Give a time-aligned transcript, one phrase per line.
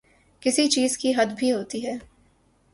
[0.41, 1.97] کسی چیز کی حد بھی ہوتی ہے۔